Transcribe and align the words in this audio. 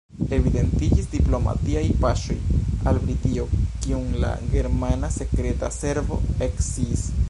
Evidentiĝis 0.35 1.09
diplomatiaj 1.11 1.83
paŝoj 2.05 2.39
al 2.93 2.99
Britio, 3.05 3.47
kiun 3.85 4.11
la 4.25 4.35
germana 4.57 5.15
sekreta 5.21 5.75
servo 5.81 6.23
eksciis. 6.49 7.11